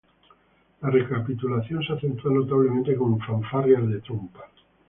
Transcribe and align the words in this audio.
La 0.81 0.89
recapitulación 0.89 1.83
se 1.83 1.93
acentúa 1.93 2.31
notablemente 2.33 2.95
con 2.95 3.19
fanfarrias 3.19 3.87
de 3.87 4.01
trompa. 4.01 4.39